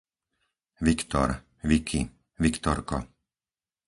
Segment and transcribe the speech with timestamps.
[0.87, 1.29] Viktor,
[1.63, 2.01] Viki,
[2.41, 3.05] Viktorko